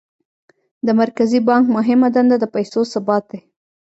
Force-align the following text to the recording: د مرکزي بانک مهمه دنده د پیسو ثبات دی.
د 0.85 0.87
مرکزي 1.01 1.39
بانک 1.47 1.65
مهمه 1.77 2.07
دنده 2.15 2.37
د 2.39 2.45
پیسو 2.55 2.79
ثبات 2.93 3.23
دی. 3.31 3.39